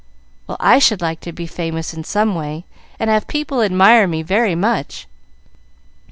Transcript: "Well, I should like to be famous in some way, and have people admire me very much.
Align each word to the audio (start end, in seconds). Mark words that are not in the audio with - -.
"Well, 0.47 0.57
I 0.59 0.79
should 0.79 0.99
like 0.99 1.19
to 1.19 1.31
be 1.31 1.45
famous 1.45 1.93
in 1.93 2.03
some 2.03 2.33
way, 2.33 2.65
and 2.97 3.07
have 3.11 3.27
people 3.27 3.61
admire 3.61 4.07
me 4.07 4.23
very 4.23 4.55
much. 4.55 5.05